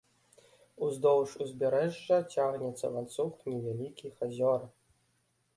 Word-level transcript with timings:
Уздоўж 0.85 1.29
узбярэжжа 1.45 2.17
цягнецца 2.37 2.85
ланцуг 2.97 3.31
невялікіх 3.53 4.13
азёр. 4.31 4.61